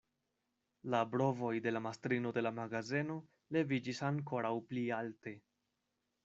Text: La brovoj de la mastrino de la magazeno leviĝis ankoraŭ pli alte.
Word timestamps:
La 0.93 1.01
brovoj 1.09 1.51
de 1.65 1.73
la 1.73 1.81
mastrino 1.87 2.31
de 2.37 2.43
la 2.45 2.53
magazeno 2.61 3.19
leviĝis 3.59 4.01
ankoraŭ 4.09 4.53
pli 4.73 4.85
alte. 5.03 5.37